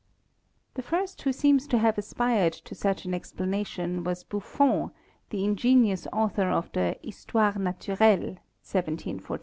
[0.73, 4.89] The first who seems to have aspired to such an explana tion was BurTon,
[5.29, 9.39] the ingenious author of the "Histoire Naturelle" (1745).